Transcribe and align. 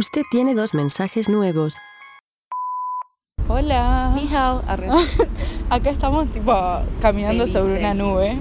Usted 0.00 0.22
tiene 0.30 0.54
dos 0.54 0.72
mensajes 0.72 1.28
nuevos. 1.28 1.76
Hola. 3.48 4.12
Ni 4.14 4.34
hao, 4.34 4.62
arre. 4.66 4.88
Acá 5.68 5.90
estamos 5.90 6.30
tipo 6.30 6.54
caminando 7.02 7.46
sobre 7.46 7.80
una 7.80 7.92
nube. 7.92 8.38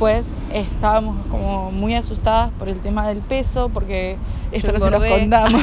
Pues 0.00 0.26
estábamos 0.52 1.24
como 1.28 1.70
muy 1.70 1.94
asustadas 1.94 2.50
por 2.58 2.68
el 2.68 2.80
tema 2.80 3.06
del 3.06 3.18
peso, 3.18 3.68
porque 3.68 4.16
esto 4.50 4.72
Yo 4.72 4.78
no 4.78 4.84
se 4.84 4.90
los 4.90 5.08
contamos. 5.08 5.62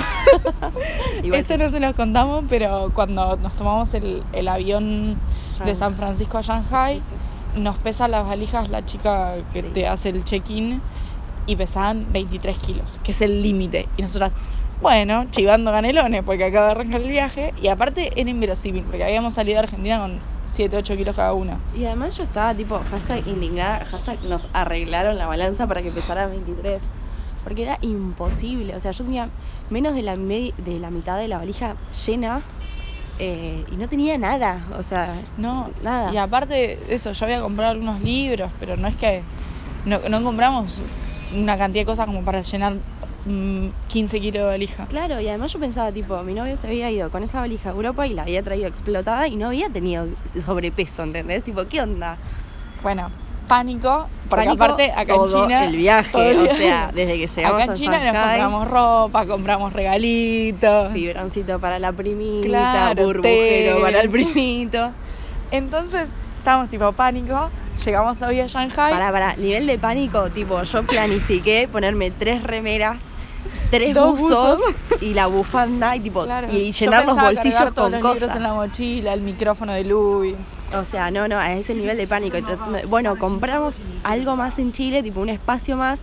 Esto 1.34 1.58
no 1.58 1.72
se 1.72 1.80
los 1.82 1.94
contamos, 1.96 2.46
pero 2.48 2.90
cuando 2.96 3.36
nos 3.36 3.54
tomamos 3.56 3.94
el, 3.94 4.24
el 4.32 4.48
avión 4.48 5.18
de 5.66 5.76
San 5.76 5.96
Francisco 5.98 6.38
a 6.38 6.42
Shanghai, 6.42 7.02
nos 7.58 7.78
pesa 7.80 8.08
las 8.08 8.26
valijas 8.26 8.70
la 8.70 8.86
chica 8.86 9.34
que 9.52 9.62
Sí. 9.62 9.68
te 9.74 9.88
hace 9.88 10.08
el 10.08 10.24
check-in 10.24 10.82
y 11.48 11.58
pesaban 11.58 12.08
23 12.14 12.58
kilos, 12.60 13.02
que 13.04 13.12
es 13.12 13.20
el 13.20 13.42
límite. 13.44 13.90
Y 13.98 14.04
nosotras, 14.04 14.32
bueno, 14.82 15.26
chivando 15.30 15.72
ganelones 15.72 16.24
porque 16.24 16.46
acaba 16.46 16.66
de 16.68 16.72
arrancar 16.72 17.02
el 17.02 17.10
viaje. 17.10 17.54
Y 17.56 17.68
aparte 17.68 18.20
era 18.20 18.30
inverosímil, 18.30 18.86
porque 18.86 19.04
habíamos 19.04 19.36
salido 19.36 19.56
de 19.56 19.64
Argentina 19.66 20.00
con 20.00 20.24
7, 20.44 20.78
8 20.78 20.96
kilos 20.96 21.16
cada 21.16 21.34
una. 21.34 21.62
Y 21.72 21.86
además 21.86 22.18
yo 22.18 22.24
estaba 22.24 22.56
tipo, 22.56 22.84
hashtag 22.84 23.22
indignada, 23.26 23.86
hashtag 23.86 24.20
nos 24.24 24.48
arreglaron 24.54 25.18
la 25.18 25.28
balanza 25.28 25.68
para 25.68 25.82
que 25.84 25.92
pesara 25.92 26.28
23. 26.28 26.82
Porque 27.44 27.64
era 27.64 27.78
imposible. 27.82 28.76
O 28.76 28.80
sea, 28.80 28.92
yo 28.92 29.04
tenía 29.04 29.30
menos 29.70 29.96
de 29.96 30.02
la, 30.04 30.16
me- 30.16 30.54
de 30.58 30.80
la 30.80 30.92
mitad 30.92 31.18
de 31.20 31.28
la 31.28 31.38
valija 31.38 31.78
llena 32.06 32.44
eh, 33.20 33.66
y 33.68 33.78
no 33.78 33.88
tenía 33.88 34.18
nada. 34.18 34.68
O 34.78 34.84
sea, 34.84 35.22
No, 35.36 35.72
nada. 35.82 36.14
Y 36.14 36.18
aparte, 36.18 36.94
eso, 36.94 37.14
yo 37.14 37.26
había 37.26 37.42
comprado 37.42 37.72
algunos 37.72 38.02
libros, 38.02 38.52
pero 38.60 38.78
no 38.78 38.88
es 38.88 38.96
que. 38.96 39.26
No, 39.84 40.00
no 40.10 40.24
compramos 40.24 40.84
una 41.32 41.58
cantidad 41.58 41.82
de 41.82 41.86
cosas 41.86 42.06
como 42.06 42.24
para 42.24 42.42
llenar 42.42 42.82
15 43.88 44.20
kilos 44.20 44.42
de 44.42 44.44
valija. 44.48 44.86
Claro, 44.88 45.20
y 45.20 45.28
además 45.28 45.54
yo 45.54 45.60
pensaba, 45.60 45.92
tipo, 45.92 46.22
mi 46.24 46.34
novio 46.34 46.58
se 46.58 46.68
había 46.68 46.90
ido 46.90 47.10
con 47.12 47.24
esa 47.24 47.40
valija 47.40 47.70
a 47.70 47.74
Europa 47.74 48.08
y 48.08 48.14
la 48.14 48.24
había 48.24 48.42
traído 48.44 48.68
explotada 48.68 49.28
y 49.28 49.36
no 49.36 49.48
había 49.48 49.70
tenido 49.70 50.08
sobrepeso, 50.46 51.04
¿entendés? 51.04 51.44
Tipo, 51.44 51.66
¿qué 51.66 51.82
onda? 51.82 52.18
Bueno, 52.82 53.12
pánico, 53.48 54.08
porque 54.30 54.46
Pánico 54.46 54.64
aparte 54.64 54.92
acá 54.96 55.14
todo 55.14 55.44
en 55.44 55.50
China. 55.50 55.66
el 55.66 55.76
viaje, 55.76 56.12
todo 56.12 56.24
el 56.24 56.40
o 56.40 56.56
sea, 56.56 56.92
desde 56.94 57.18
que 57.20 57.28
llegamos 57.28 57.62
acá 57.62 57.72
a 57.72 57.76
en 57.76 57.82
China 57.82 58.00
nos 58.00 58.22
compramos 58.24 58.68
ropa, 58.70 59.26
compramos 59.28 59.74
regalitos. 59.74 60.92
Fibroncito 60.94 61.60
para 61.60 61.78
la 61.78 61.92
primita, 61.92 62.48
Claro, 62.48 63.04
burbujero 63.04 63.76
té. 63.76 63.82
para 63.82 64.00
el 64.02 64.10
primito. 64.10 64.92
Entonces, 65.52 66.14
estábamos 66.40 66.70
tipo 66.70 66.92
pánico, 66.94 67.50
llegamos 67.84 68.22
hoy 68.22 68.40
a 68.40 68.48
Shanghai. 68.48 68.92
Para, 68.92 69.12
para, 69.12 69.36
nivel 69.36 69.68
de 69.68 69.78
pánico, 69.78 70.30
tipo, 70.30 70.62
yo 70.64 70.84
planifiqué 70.84 71.68
ponerme 71.72 72.12
tres 72.12 72.44
remeras, 72.44 73.08
tres 73.70 73.94
Dos 73.94 74.20
buzos, 74.20 74.60
buzos. 74.60 75.02
y 75.02 75.14
la 75.14 75.28
bufanda 75.28 75.96
y 75.96 76.00
tipo 76.00 76.24
Claro, 76.24 76.52
y 76.52 76.72
llenar 76.72 77.06
los 77.06 77.20
bolsillos 77.20 77.74
todos 77.74 77.74
con 77.74 77.92
los 77.92 78.02
cosas. 78.02 78.36
en 78.36 78.44
la 78.44 78.54
mochila, 78.54 79.14
el 79.14 79.22
micrófono 79.22 79.74
de 79.74 79.84
Louis. 79.86 80.36
O 80.74 80.86
sea, 80.86 81.12
no, 81.12 81.28
no, 81.28 81.38
a 81.38 81.52
ese 81.54 81.74
nivel 81.76 81.98
de 81.98 82.08
pánico. 82.08 82.38
Bueno, 82.88 83.18
compramos 83.18 83.82
algo 84.04 84.36
más 84.38 84.58
en 84.58 84.72
Chile, 84.72 85.04
tipo 85.04 85.20
un 85.20 85.30
espacio 85.30 85.76
más 85.76 86.00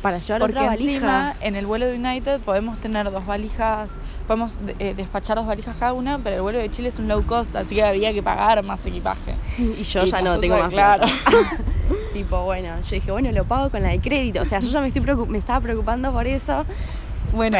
para 0.00 0.18
llevar 0.18 0.40
Porque 0.40 0.56
otra 0.58 0.72
encima 0.74 1.06
valija. 1.06 1.36
en 1.40 1.56
el 1.56 1.66
vuelo 1.66 1.86
de 1.86 1.94
United 1.96 2.40
podemos 2.42 2.78
tener 2.78 3.10
dos 3.10 3.26
valijas, 3.26 3.98
podemos 4.26 4.58
eh, 4.78 4.94
despachar 4.94 5.36
dos 5.36 5.46
valijas 5.46 5.76
cada 5.76 5.92
una, 5.92 6.18
pero 6.18 6.36
el 6.36 6.42
vuelo 6.42 6.58
de 6.58 6.70
Chile 6.70 6.88
es 6.88 6.98
un 6.98 7.08
low 7.08 7.24
cost, 7.26 7.54
así 7.56 7.74
que 7.74 7.82
había 7.82 8.12
que 8.12 8.22
pagar 8.22 8.62
más 8.62 8.84
equipaje. 8.86 9.36
Y 9.58 9.82
yo 9.82 10.04
Y 10.04 10.10
ya 10.10 10.22
no 10.22 10.38
tengo 10.38 10.58
más 10.58 10.68
claro. 10.70 11.06
tipo, 12.12 12.42
bueno, 12.44 12.80
yo 12.80 12.94
dije, 12.96 13.10
bueno, 13.10 13.30
lo 13.32 13.44
pago 13.44 13.70
con 13.70 13.82
la 13.82 13.90
de 13.90 14.00
crédito. 14.00 14.42
O 14.42 14.44
sea, 14.44 14.60
yo 14.60 14.68
ya 14.68 14.80
me 14.80 14.88
estoy 14.88 15.02
preocup- 15.02 15.28
me 15.28 15.38
estaba 15.38 15.60
preocupando 15.60 16.12
por 16.12 16.26
eso. 16.26 16.64
Bueno, 17.32 17.58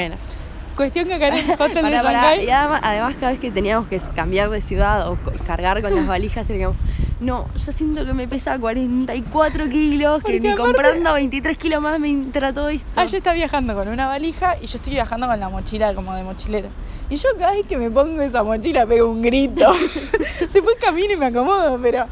cuestión 0.76 1.06
que 1.06 1.14
acá 1.14 1.28
en 1.28 1.34
el 1.36 1.56
de. 1.56 2.02
Shanghai 2.02 2.46
Y 2.46 2.50
además, 2.50 2.80
además, 2.82 3.16
cada 3.16 3.32
vez 3.32 3.40
que 3.40 3.50
teníamos 3.50 3.88
que 3.88 4.00
cambiar 4.14 4.48
de 4.50 4.60
ciudad 4.60 5.08
o 5.10 5.18
cargar 5.44 5.82
con 5.82 5.94
las 5.94 6.06
valijas, 6.06 6.46
como, 6.46 6.76
no, 7.20 7.48
yo 7.56 7.72
siento 7.72 8.04
que 8.06 8.14
me 8.14 8.28
pesa 8.28 8.58
44 8.58 9.68
kilos, 9.68 10.18
que 10.18 10.22
Porque 10.22 10.40
ni 10.40 10.48
aparte- 10.48 10.62
comprando 10.72 11.14
23 11.14 11.58
kilos 11.58 11.82
más 11.82 11.98
me 11.98 12.10
entra 12.10 12.52
todo 12.52 12.68
esto. 12.68 12.86
Ah, 12.94 13.04
ella 13.04 13.18
está 13.18 13.32
viajando 13.32 13.74
con 13.74 13.88
una 13.88 14.06
valija 14.06 14.56
y 14.60 14.66
yo 14.66 14.76
estoy 14.76 14.92
viajando 14.94 15.26
con 15.26 15.38
la 15.40 15.48
mochila 15.48 15.94
como 15.94 16.14
de 16.14 16.22
mochilero. 16.22 16.68
Y 17.10 17.16
yo 17.16 17.28
cada 17.38 17.52
vez 17.52 17.66
que 17.66 17.76
me 17.76 17.90
pongo 17.90 18.20
esa 18.22 18.42
mochila 18.44 18.86
pego 18.86 19.10
un 19.10 19.22
grito. 19.22 19.66
Después 20.52 20.76
camino 20.80 21.12
y 21.12 21.16
me 21.16 21.26
acomodo, 21.26 21.78
pero 21.82 22.06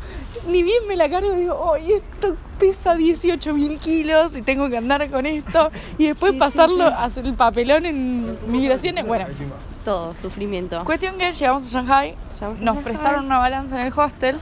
ni 0.49 0.63
bien 0.63 0.79
me 0.89 0.97
la 0.97 1.09
cargo 1.09 1.33
y 1.35 1.41
digo, 1.41 1.73
¡ay, 1.75 1.93
esto 1.93 2.35
pesa 2.59 2.95
18 2.97 3.53
mil 3.55 3.79
kilos 3.79 4.35
y 4.37 4.43
tengo 4.43 4.69
que 4.71 4.77
andar 4.79 5.09
con 5.11 5.27
esto! 5.27 5.71
Y 5.99 6.07
después 6.07 6.31
Sí, 6.33 6.37
sí, 6.37 6.41
pasarlo 6.41 6.77
sí. 6.89 6.95
a 6.97 7.05
hacer 7.05 7.27
el 7.27 7.35
papelón 7.35 7.85
en 7.87 8.39
migraciones. 8.51 9.07
Bueno, 9.07 9.27
Todo, 9.85 10.15
sufrimiento. 10.15 10.83
cuestión 10.85 11.17
que 11.19 11.31
llegamos 11.33 11.63
a 11.65 11.79
Shanghai, 11.81 12.17
Llegamos 12.35 12.61
a 12.61 12.65
nos 12.65 12.75
Shanghai. 12.77 12.85
prestaron 12.85 13.27
una 13.27 13.39
balanza 13.39 13.79
en 13.81 13.87
el 13.87 13.93
hostel 13.95 14.39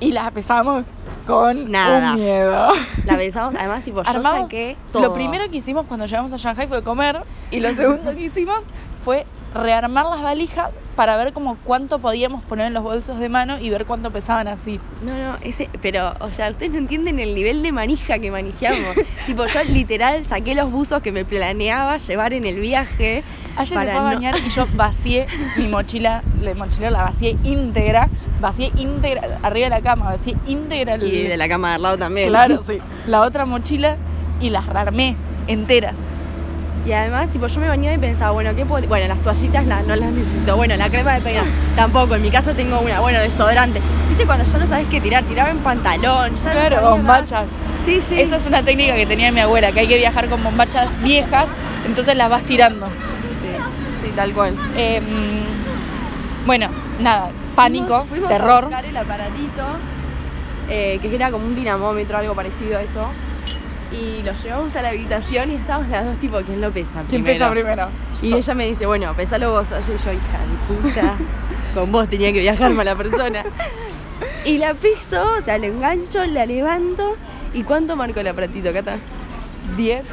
y 0.00 0.12
la 0.12 0.30
pesamos 0.30 0.84
con 1.26 1.70
Nada. 1.70 2.12
un 2.14 2.20
miedo. 2.20 2.68
La 3.04 3.16
pensamos, 3.16 3.54
además, 3.54 3.84
tipo, 3.84 4.02
yo 4.02 4.10
Armamos- 4.10 4.42
saqué 4.44 4.76
todo. 4.92 5.02
Lo 5.02 5.12
primero 5.14 5.44
que 5.50 5.58
hicimos 5.58 5.86
cuando 5.86 6.06
llegamos 6.06 6.32
a 6.32 6.36
Shanghai 6.38 6.66
fue 6.66 6.82
comer 6.82 7.20
y 7.50 7.60
lo 7.60 7.72
segundo 7.74 8.10
que 8.14 8.22
hicimos 8.22 8.60
fue 9.04 9.26
rearmar 9.54 10.06
las 10.06 10.22
valijas 10.22 10.70
para 11.00 11.16
ver 11.16 11.32
como 11.32 11.56
cuánto 11.56 11.98
podíamos 11.98 12.44
poner 12.44 12.66
en 12.66 12.74
los 12.74 12.82
bolsos 12.82 13.18
de 13.18 13.30
mano 13.30 13.58
y 13.58 13.70
ver 13.70 13.86
cuánto 13.86 14.10
pesaban 14.10 14.48
así. 14.48 14.78
No, 15.00 15.16
no, 15.16 15.38
ese, 15.40 15.70
pero, 15.80 16.14
o 16.20 16.30
sea, 16.30 16.50
ustedes 16.50 16.72
no 16.72 16.76
entienden 16.76 17.18
el 17.18 17.34
nivel 17.34 17.62
de 17.62 17.72
manija 17.72 18.18
que 18.18 18.30
manejamos. 18.30 18.98
tipo, 19.24 19.46
yo 19.46 19.64
literal 19.72 20.26
saqué 20.26 20.54
los 20.54 20.70
buzos 20.70 21.00
que 21.00 21.10
me 21.10 21.24
planeaba 21.24 21.96
llevar 21.96 22.34
en 22.34 22.44
el 22.44 22.60
viaje. 22.60 23.22
Ayer 23.56 23.66
se 23.66 23.74
para 23.76 23.92
fue 23.92 24.00
a 24.00 24.02
no- 24.02 24.08
bañar 24.10 24.34
y 24.44 24.50
yo 24.50 24.66
vacié 24.74 25.26
mi 25.56 25.68
mochila, 25.68 26.22
la 26.38 26.54
mochila 26.54 26.90
la 26.90 27.00
vacié 27.04 27.38
íntegra, 27.44 28.10
vacié 28.38 28.70
íntegra 28.76 29.38
arriba 29.42 29.68
de 29.68 29.70
la 29.70 29.80
cama, 29.80 30.04
vacié 30.04 30.36
íntegra 30.44 30.96
el- 30.96 31.02
Y 31.04 31.22
de 31.28 31.36
la 31.38 31.48
cama 31.48 31.70
de 31.70 31.74
al 31.76 31.82
lado 31.82 31.96
también. 31.96 32.28
Claro, 32.28 32.62
sí. 32.62 32.78
La 33.06 33.22
otra 33.22 33.46
mochila 33.46 33.96
y 34.38 34.50
las 34.50 34.66
rearmé 34.66 35.16
enteras. 35.46 35.96
Y 36.84 36.92
además, 36.92 37.28
tipo, 37.30 37.46
yo 37.46 37.60
me 37.60 37.68
bañaba 37.68 37.94
y 37.94 37.98
pensaba, 37.98 38.30
bueno, 38.30 38.54
¿qué 38.54 38.64
puedo...? 38.64 38.86
Bueno, 38.88 39.06
las 39.06 39.20
toallitas 39.20 39.66
la- 39.66 39.82
no 39.82 39.94
las 39.96 40.12
necesito. 40.14 40.56
Bueno, 40.56 40.76
la 40.76 40.88
crema 40.88 41.14
de 41.14 41.20
peinar 41.20 41.44
tampoco. 41.76 42.14
En 42.14 42.22
mi 42.22 42.30
casa 42.30 42.54
tengo 42.54 42.80
una. 42.80 43.00
Bueno, 43.00 43.20
desodorante. 43.20 43.82
¿Viste 44.08 44.24
cuando 44.24 44.44
ya 44.44 44.58
no 44.58 44.66
sabes 44.66 44.86
qué 44.88 45.00
tirar? 45.00 45.24
Tiraba 45.24 45.50
en 45.50 45.58
pantalón. 45.58 46.36
Ya 46.36 46.50
Claro, 46.52 46.90
bombachas. 46.90 47.46
Sí, 47.84 48.00
sí. 48.00 48.18
Esa 48.18 48.36
es 48.36 48.46
una 48.46 48.62
técnica 48.62 48.94
que 48.94 49.04
tenía 49.06 49.30
mi 49.32 49.40
abuela, 49.40 49.72
que 49.72 49.80
hay 49.80 49.88
que 49.88 49.96
viajar 49.96 50.28
con 50.28 50.42
bombachas 50.42 51.00
viejas, 51.02 51.50
entonces 51.86 52.16
las 52.16 52.28
vas 52.30 52.42
tirando. 52.44 52.86
Sí, 53.38 53.48
sí, 54.00 54.08
tal 54.14 54.32
cual. 54.34 54.54
Em, 54.76 55.04
bueno, 56.46 56.68
nada, 56.98 57.30
pánico, 57.54 57.86
Fuimos- 58.06 58.08
fuimos 58.08 58.30
a 58.30 58.38
terror. 58.38 58.64
buscar 58.64 58.84
el 58.84 58.96
aparatito, 58.96 59.62
eh, 60.68 60.98
que 61.00 61.14
era 61.14 61.30
como 61.30 61.46
un 61.46 61.54
dinamómetro, 61.54 62.18
algo 62.18 62.34
parecido 62.34 62.78
a 62.78 62.82
eso. 62.82 63.12
Y 63.92 64.22
lo 64.22 64.32
llevamos 64.32 64.76
a 64.76 64.82
la 64.82 64.90
habitación 64.90 65.50
y 65.50 65.54
estábamos 65.54 65.88
las 65.90 66.04
dos 66.04 66.16
tipo, 66.18 66.40
¿quién 66.42 66.60
lo 66.60 66.70
pesa 66.70 67.02
¿Quién 67.08 67.24
pesa 67.24 67.50
primero? 67.50 67.88
Y 68.22 68.34
ella 68.34 68.54
me 68.54 68.66
dice, 68.66 68.86
bueno, 68.86 69.14
pesalo 69.14 69.50
vos. 69.50 69.72
Oye, 69.72 69.96
yo, 70.04 70.12
hija 70.12 70.12
de 70.12 70.74
puta, 70.82 71.14
con 71.74 71.90
vos 71.90 72.08
tenía 72.08 72.32
que 72.32 72.40
viajar 72.40 72.70
mala 72.72 72.94
persona. 72.94 73.42
Y 74.44 74.58
la 74.58 74.74
peso, 74.74 75.22
o 75.38 75.42
sea, 75.42 75.58
la 75.58 75.66
engancho, 75.66 76.24
la 76.26 76.46
levanto. 76.46 77.16
¿Y 77.52 77.62
cuánto 77.64 77.96
marcó 77.96 78.20
el 78.20 78.28
aparatito, 78.28 78.72
Cata? 78.72 78.98
10, 79.76 80.06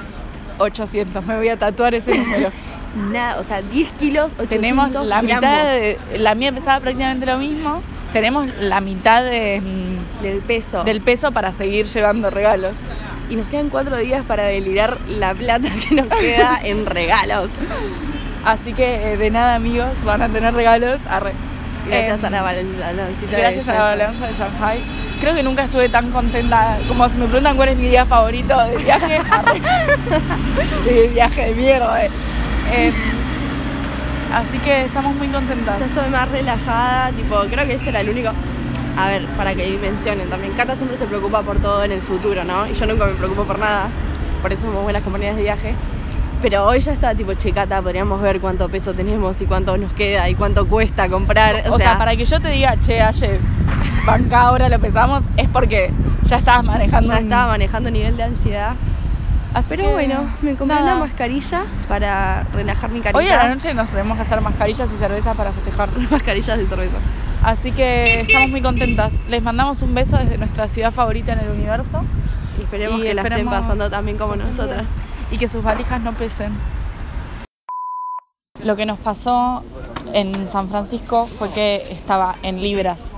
800. 0.58 1.26
Me 1.26 1.38
voy 1.38 1.50
a 1.50 1.58
tatuar 1.58 1.94
ese 1.96 2.18
número. 2.18 2.50
Nada, 3.12 3.40
o 3.40 3.44
sea, 3.44 3.62
10 3.62 3.90
kilos, 3.92 4.32
800 4.40 4.50
Tenemos 4.50 4.92
la 4.92 5.22
gramos. 5.22 5.24
mitad 5.24 5.64
de. 5.66 6.00
La 6.18 6.34
mía 6.36 6.52
pesaba 6.52 6.80
prácticamente 6.80 7.26
lo 7.26 7.38
mismo. 7.38 7.82
Tenemos 8.12 8.48
la 8.59 8.80
mitad 8.82 9.24
de, 9.24 9.62
mm, 9.62 10.24
del 10.24 10.40
peso. 10.40 10.84
del 10.84 11.02
peso 11.02 11.32
para 11.32 11.52
seguir 11.52 11.86
llevando 11.86 12.30
regalos. 12.30 12.82
Y 13.30 13.36
nos 13.36 13.48
quedan 13.50 13.70
cuatro 13.70 13.98
días 13.98 14.24
para 14.26 14.44
delirar 14.44 14.98
la 15.08 15.34
plata 15.36 15.68
que 15.88 15.96
nos 15.96 16.08
queda 16.08 16.60
en 16.64 16.86
regalos. 16.86 17.50
Así 18.46 18.74
que 18.74 19.12
eh, 19.14 19.18
de 19.18 19.30
nada, 19.32 19.56
amigos, 19.56 20.03
van 20.03 20.22
a 20.22 20.29
tener 20.29 20.53
regalos. 20.53 21.02
Arre. 21.09 21.34
Gracias 21.85 22.20
Em, 22.20 22.26
a 22.26 22.29
la 22.29 22.44
bal- 22.44 22.79
balancita 22.79 23.32
de 23.35 23.41
Gracias 23.41 23.68
a 23.70 23.74
la 23.74 23.79
balanza 23.84 24.28
de 24.28 24.34
Shanghai. 24.34 24.79
Creo 25.20 25.35
que 25.35 25.44
nunca 25.44 25.64
estuve 25.64 25.90
tan 25.90 26.12
contenta. 26.12 26.78
Como 26.88 27.09
si 27.09 27.18
me 27.18 27.26
preguntan 27.26 27.58
cuál 27.58 27.70
es 27.70 27.78
mi 27.78 27.88
día 27.90 28.06
favorito 28.06 28.58
de 28.66 28.78
viaje. 28.78 29.18
de 30.85 31.08
viaje 31.09 31.46
de 31.47 31.56
mierda. 31.56 32.06
eh. 32.06 32.09
Em, 32.72 32.94
así 34.34 34.58
que 34.59 34.84
estamos 34.85 35.16
muy 35.16 35.28
contentas. 35.30 35.80
Ya 35.80 35.85
estoy 35.85 36.09
más 36.09 36.30
relajada, 36.30 37.12
tipo, 37.12 37.40
creo 37.50 37.66
que 37.66 37.73
ese 37.76 37.90
era 37.90 38.00
el 38.00 38.09
único. 38.09 38.32
A 38.97 39.09
ver, 39.09 39.28
para 39.38 39.53
que 39.55 39.64
dimensionen 39.66 40.29
también. 40.29 40.53
Cata 40.53 40.76
siempre 40.76 40.97
se 40.97 41.05
preocupa 41.08 41.44
por 41.44 41.59
todo 41.59 41.84
en 41.84 41.91
el 41.91 42.02
futuro, 42.02 42.44
¿no? 42.44 42.67
Y 42.67 42.73
yo 42.73 42.85
nunca 42.88 43.05
me 43.05 43.14
preocupo 43.14 43.46
por 43.46 43.59
nada. 43.59 43.90
Por 44.41 44.52
eso 44.52 44.64
somos 44.64 44.84
buenas 44.84 45.03
compañeras 45.03 45.35
de 45.35 45.44
viaje. 45.44 45.76
Pero 46.41 46.66
hoy 46.66 46.79
ya 46.79 46.94
está 46.94 47.16
tipo, 47.16 47.34
che, 47.34 47.52
Cata, 47.52 47.82
podríamos 47.82 48.22
ver 48.22 48.40
cuánto 48.40 48.70
peso 48.70 48.94
tenemos 48.94 49.40
y 49.41 49.46
cuánto 49.46 49.76
nos 49.78 49.91
queda 49.94 50.29
y 50.29 50.35
cuánto 50.35 50.67
cuesta 50.67 51.09
comprar. 51.09 51.64
O, 51.70 51.78
sea, 51.78 51.97
para 51.97 52.16
que 52.16 52.26
yo 52.26 52.40
te 52.40 52.49
diga, 52.49 52.76
che, 52.79 53.02
ayer, 53.02 53.40
banca, 54.05 54.41
ahora 54.41 54.70
lo 54.70 54.79
pesamos, 54.79 55.23
es 55.35 55.47
porque 55.49 55.91
ya 56.26 56.38
estabas 56.38 56.64
manejando. 56.64 57.09
ya 57.11 57.17
un- 57.20 57.23
estaba 57.23 57.47
manejando 57.47 57.90
nivel 57.91 58.17
de 58.17 58.23
ansiedad. 58.23 58.76
Así 59.53 59.70
Pero 59.70 59.84
que, 59.85 59.90
bueno, 59.94 60.28
me 60.41 60.55
compré 60.55 60.78
nada. 60.78 60.91
una 60.94 60.99
mascarilla 61.05 61.64
para 61.88 62.44
relajar 62.53 62.91
mi 62.91 63.02
carita. 63.02 63.17
Hoy 63.17 63.28
a 63.29 63.38
la 63.38 63.49
noche 63.49 63.73
nos 63.73 63.90
tenemos 63.90 64.16
que 64.17 64.22
hacer 64.22 64.40
mascarillas 64.41 64.91
y 64.91 64.97
cervezas 64.97 65.35
para 65.35 65.52
festejar. 65.52 65.90
mascarillas 66.11 66.58
de 66.59 66.66
cerveza. 66.67 66.97
Así 67.43 67.72
que 67.72 68.22
estamos 68.22 68.49
muy 68.49 68.61
contentas. 68.61 69.22
Les 69.29 69.41
mandamos 69.41 69.81
un 69.81 69.93
beso 69.93 70.17
desde 70.17 70.37
nuestra 70.37 70.67
ciudad 70.67 70.91
favorita 70.91 71.34
en 71.34 71.39
el 71.39 71.49
universo. 71.49 72.01
Y 72.57 72.63
esperemos 72.63 72.99
Y 72.99 73.03
que 73.03 73.13
la 73.13 73.22
estén 73.22 73.45
pasando 73.45 73.89
también 73.89 74.17
como 74.17 74.35
nosotras. 74.35 74.85
Y 75.31 75.37
que 75.37 75.47
sus 75.47 75.63
valijas 75.63 76.01
no 76.01 76.13
pesen. 76.13 76.51
Lo 78.63 78.75
que 78.75 78.85
nos 78.85 78.97
pasó 78.99 79.63
en 80.13 80.47
San 80.47 80.69
Francisco 80.69 81.28
fue 81.28 81.49
que 81.51 81.75
estaba 81.91 82.35
en 82.41 82.61
libras 82.61 83.11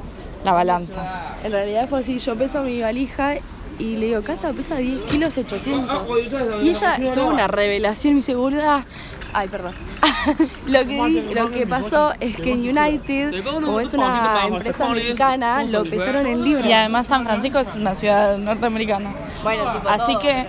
la 0.44 0.54
balanza. 0.54 1.36
En 1.44 1.52
realidad 1.52 1.88
fue 1.88 2.00
así, 2.00 2.20
yo 2.20 2.36
peso 2.36 2.64
mi 2.64 2.82
valija 2.82 3.36
y 3.80 3.96
le 3.96 4.08
digo, 4.08 4.22
Cata 4.22 4.52
pesa 4.54 4.76
10 4.76 5.02
kilos 5.10 5.38
800. 5.38 6.02
Y 6.62 6.70
ella 6.70 6.98
tuvo 7.14 7.28
una 7.28 7.48
revelación 7.48 8.12
y 8.12 8.14
me 8.16 8.20
dice, 8.20 8.36
boluda, 8.36 8.86
ay, 9.34 9.48
perdón. 9.48 9.74
lo, 10.66 10.80
que 10.86 11.04
di- 11.06 11.34
lo 11.34 11.50
que 11.50 11.66
pasó 11.66 12.14
es 12.20 12.36
que 12.38 12.52
en 12.52 12.60
United, 12.78 13.34
como 13.64 13.80
es 13.80 13.94
una 13.94 14.46
empresa 14.48 14.90
mexicana, 14.90 15.64
lo 15.64 15.84
pesaron 15.86 16.28
en 16.28 16.44
libras. 16.44 16.68
Y 16.68 16.74
además 16.74 17.08
San 17.08 17.24
Francisco 17.24 17.60
es 17.60 17.74
una 17.76 17.96
ciudad 17.96 18.38
norteamericana. 18.38 19.14
Bueno, 19.44 19.72
tipo, 19.74 19.88
Así 19.90 20.12
todo. 20.14 20.20
que, 20.22 20.46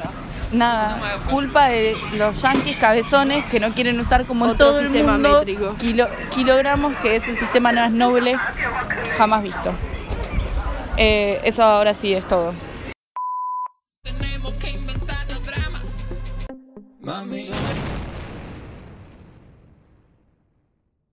nada, 0.53 1.01
culpa 1.31 1.67
de 1.69 1.97
los 2.15 2.43
yanquis 2.43 2.77
cabezones 2.79 3.45
que 3.45 3.61
no 3.61 3.73
quieren 3.75 4.01
usar 4.01 4.27
como 4.27 4.47
Otro 4.47 4.57
todo 4.57 4.81
el 4.81 4.87
sistema 4.91 5.13
mundo 5.13 5.39
métrico. 5.39 5.77
kilo- 5.79 6.09
kilogramos, 6.31 6.97
que 6.97 7.15
es 7.17 7.29
el 7.29 7.39
sistema 7.39 7.71
más 7.73 7.93
noble 7.93 8.39
jamás 9.17 9.43
visto. 9.45 9.73
Eh, 10.97 11.41
eso 11.45 11.63
ahora 11.63 11.95
sí 11.95 12.13
es 12.13 12.27
todo. 12.27 12.53
Mommy. 17.03 17.80